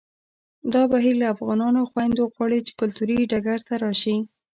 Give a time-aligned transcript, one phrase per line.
[0.73, 4.17] دا بهیر له افغانو خویندو غواړي چې کلتوري ډګر ته راشي